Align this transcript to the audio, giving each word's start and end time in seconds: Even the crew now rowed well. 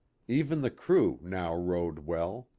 Even 0.27 0.61
the 0.61 0.71
crew 0.71 1.19
now 1.21 1.53
rowed 1.53 2.07
well. 2.07 2.49